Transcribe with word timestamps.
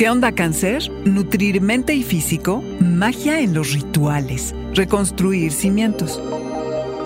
¿Qué 0.00 0.08
onda 0.08 0.32
cáncer? 0.32 0.90
Nutrir 1.04 1.60
mente 1.60 1.92
y 1.92 2.02
físico, 2.02 2.62
magia 2.80 3.38
en 3.40 3.52
los 3.52 3.74
rituales, 3.74 4.54
reconstruir 4.72 5.52
cimientos. 5.52 6.18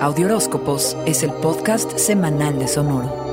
Audioróscopos 0.00 0.96
es 1.04 1.24
el 1.24 1.32
podcast 1.32 1.98
semanal 1.98 2.56
de 2.56 2.68
Sonoro. 2.68 3.23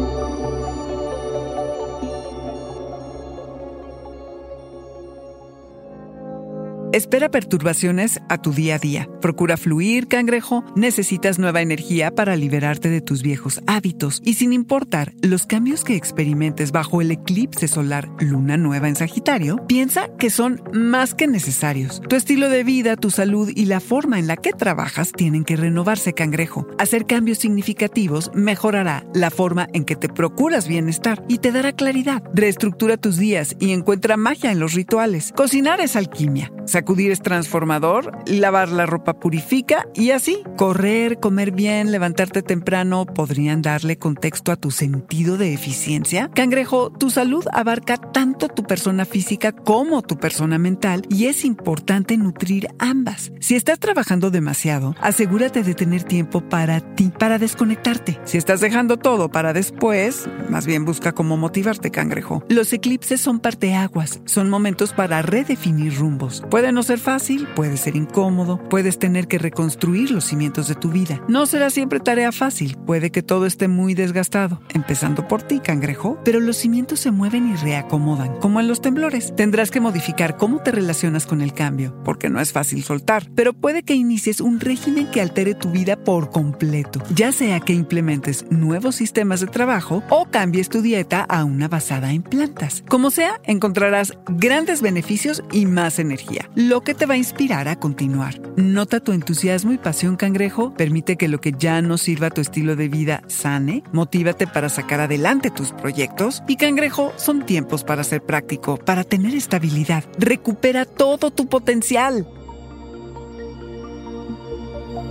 Espera 6.94 7.31
perturbaciones 7.31 8.20
a 8.27 8.41
tu 8.41 8.52
día 8.52 8.76
a 8.76 8.77
día. 8.77 9.08
Procura 9.22 9.55
fluir, 9.55 10.09
cangrejo. 10.09 10.66
Necesitas 10.76 11.40
nueva 11.40 11.62
energía 11.62 12.12
para 12.12 12.36
liberarte 12.36 12.89
de 12.89 13.00
tus 13.00 13.22
viejos 13.22 13.61
hábitos. 13.66 14.22
Y 14.25 14.33
sin 14.33 14.52
importar 14.52 15.14
los 15.22 15.45
cambios 15.45 15.86
que 15.86 15.95
experimentes 15.95 16.73
bajo 16.73 17.02
el 17.02 17.11
eclipse 17.11 17.70
solar 17.70 18.09
luna 18.20 18.58
nueva 18.58 18.89
en 18.89 18.98
Sagitario, 18.98 19.56
piensa 19.67 20.09
que 20.17 20.30
son 20.30 20.61
más 20.73 21.14
que 21.14 21.28
necesarios. 21.28 22.02
Tu 22.09 22.17
estilo 22.17 22.50
de 22.50 22.66
vida, 22.66 22.98
tu 22.98 23.09
salud 23.09 23.50
y 23.55 23.67
la 23.67 23.80
forma 23.80 24.20
en 24.20 24.28
la 24.28 24.36
que 24.36 24.52
trabajas 24.52 25.14
tienen 25.14 25.45
que 25.45 25.55
renovarse, 25.55 26.11
cangrejo. 26.11 26.67
Hacer 26.78 27.05
cambios 27.05 27.38
significativos 27.38 28.31
mejorará 28.33 29.05
la 29.14 29.31
forma 29.31 29.70
en 29.72 29.86
que 29.86 29.95
te 29.95 30.09
procuras 30.09 30.67
bienestar 30.67 31.23
y 31.30 31.38
te 31.38 31.53
dará 31.53 31.72
claridad. 31.72 32.22
Reestructura 32.33 32.98
tus 32.98 33.16
días 33.16 33.55
y 33.59 33.72
encuentra 33.72 34.17
magia 34.17 34.52
en 34.52 34.59
los 34.59 34.73
rituales. 34.73 35.31
Cocinar 35.38 35.80
es 35.80 35.95
alquimia. 35.95 36.52
Sacudir 36.72 37.11
es 37.11 37.22
transformador, 37.22 38.17
lavar 38.27 38.69
la 38.69 38.86
ropa 38.86 39.19
purifica 39.19 39.89
y 39.94 40.11
así 40.11 40.41
correr, 40.55 41.19
comer 41.19 41.52
bien, 41.52 41.91
levantarte 41.91 42.44
temprano 42.44 43.05
podrían 43.05 43.61
darle 43.61 43.97
contexto 43.97 44.53
a 44.53 44.55
tu 44.55 44.72
sentido 44.72 45.36
de 45.36 45.53
eficiencia. 45.53 46.31
Cangrejo, 46.33 46.89
tu 46.89 47.09
salud 47.09 47.44
abarca 47.52 47.97
tanto 47.97 48.47
tu 48.47 48.64
persona 48.64 49.03
física 49.03 49.52
como 49.52 50.02
tu 50.02 50.17
persona 50.17 50.58
mental 50.59 51.02
y 51.09 51.25
es 51.25 51.44
importante 51.44 52.16
nutrir 52.16 52.69
ambas. 52.80 53.33
Si 53.42 53.58
estás 53.58 53.77
trabajando 53.77 54.31
demasiado, 54.31 54.95
asegúrate 55.02 55.64
de 55.64 55.73
tener 55.73 56.03
tiempo 56.03 56.39
para 56.39 56.80
ti, 56.80 57.11
para 57.19 57.38
desconectarte. 57.38 58.17
Si 58.23 58.38
estás 58.38 58.61
dejando 58.61 58.95
todo 58.95 59.27
para 59.30 59.52
después, 59.52 60.30
más 60.49 60.66
bien 60.66 60.86
busca 60.86 61.11
cómo 61.11 61.36
motivarte, 61.36 61.92
cangrejo. 61.92 62.45
Los 62.47 62.72
eclipses 62.72 63.19
son 63.19 63.42
parteaguas, 63.42 64.22
son 64.23 64.49
momentos 64.49 64.94
para 64.94 65.22
redefinir 65.22 65.95
rumbos. 65.95 66.42
Pueden 66.62 66.76
no 66.76 66.84
ser 66.84 67.00
fácil, 67.00 67.48
puede 67.56 67.76
ser 67.76 67.95
incómodo, 67.95 68.59
puedes 68.70 69.00
tener 69.00 69.28
que 69.28 69.40
reconstruir 69.40 70.12
los 70.12 70.26
cimientos 70.26 70.67
de 70.67 70.76
tu 70.76 70.92
vida. 70.92 71.20
No 71.28 71.48
será 71.48 71.72
siempre 71.72 72.00
tarea 72.00 72.31
fácil, 72.31 72.78
puede 72.86 73.09
que 73.09 73.23
todo 73.23 73.48
esté 73.48 73.67
muy 73.67 73.95
desgastado, 73.95 74.62
empezando 74.70 75.28
por 75.28 75.42
ti, 75.42 75.59
cangrejo, 75.59 76.20
pero 76.23 76.39
los 76.39 76.58
cimientos 76.58 77.00
se 77.00 77.10
mueven 77.10 77.50
y 77.50 77.55
reacomodan, 77.55 78.38
como 78.38 78.60
en 78.60 78.67
los 78.67 78.80
temblores. 78.80 79.33
Tendrás 79.36 79.71
que 79.71 79.80
modificar 79.80 80.38
cómo 80.38 80.60
te 80.60 80.71
relacionas 80.71 81.26
con 81.26 81.42
el 81.42 81.55
cambio, 81.55 81.95
porque 82.04 82.30
no 82.30 82.39
es 82.39 82.52
fácil 82.52 82.83
soltar, 82.83 83.27
pero 83.33 83.54
puede 83.54 83.82
que 83.82 83.95
inicies 83.95 84.39
un 84.39 84.60
régimen 84.60 85.10
que 85.10 85.21
altere 85.21 85.55
tu 85.55 85.71
vida 85.71 85.95
por 85.95 86.30
completo, 86.30 87.02
ya 87.16 87.32
sea 87.32 87.60
que 87.60 87.73
implementes 87.73 88.45
nuevos 88.52 88.98
sistemas 88.98 89.39
de 89.39 89.48
trabajo 89.48 90.04
o 90.11 90.27
cambies 90.30 90.70
tu 90.70 90.83
dieta 90.83 91.21
a 91.21 91.44
una 91.44 91.67
basada 91.67 92.14
en 92.14 92.21
plantas. 92.21 92.83
Como 92.88 93.10
sea, 93.10 93.42
encontrarás 93.45 94.14
grandes 94.27 94.83
beneficios 94.83 95.44
y 95.52 95.66
más 95.66 95.98
energía 95.98 96.40
lo 96.55 96.81
que 96.81 96.93
te 96.93 97.05
va 97.05 97.15
a 97.15 97.17
inspirar 97.17 97.67
a 97.67 97.77
continuar. 97.77 98.39
Nota 98.55 98.99
tu 98.99 99.11
entusiasmo 99.11 99.71
y 99.73 99.77
pasión, 99.77 100.15
cangrejo. 100.15 100.73
Permite 100.73 101.15
que 101.15 101.27
lo 101.27 101.41
que 101.41 101.53
ya 101.57 101.81
no 101.81 101.97
sirva 101.97 102.27
a 102.27 102.29
tu 102.31 102.41
estilo 102.41 102.75
de 102.75 102.87
vida 102.87 103.23
sane. 103.27 103.83
Motívate 103.91 104.47
para 104.47 104.69
sacar 104.69 104.99
adelante 104.99 105.52
tus 105.52 105.71
proyectos. 105.71 106.43
Y 106.47 106.57
cangrejo, 106.57 107.13
son 107.17 107.45
tiempos 107.45 107.83
para 107.83 108.03
ser 108.03 108.23
práctico, 108.23 108.77
para 108.77 109.03
tener 109.03 109.35
estabilidad. 109.35 110.03
Recupera 110.17 110.85
todo 110.85 111.31
tu 111.31 111.47
potencial. 111.47 112.27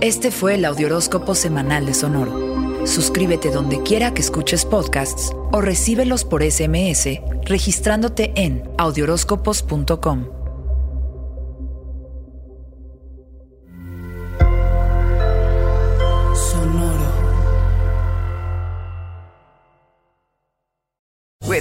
Este 0.01 0.31
fue 0.31 0.55
el 0.55 0.65
Audioróscopo 0.65 1.35
Semanal 1.35 1.85
de 1.85 1.93
Sonoro. 1.93 2.87
Suscríbete 2.87 3.51
donde 3.51 3.83
quiera 3.83 4.13
que 4.13 4.21
escuches 4.21 4.65
podcasts 4.65 5.31
o 5.51 5.61
recíbelos 5.61 6.25
por 6.25 6.41
SMS 6.43 7.19
registrándote 7.45 8.31
en 8.35 8.63
audioróscopos.com. 8.77 10.40